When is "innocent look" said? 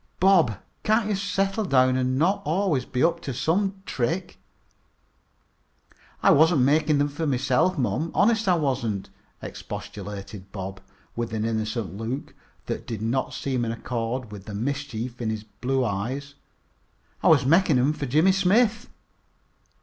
11.45-12.33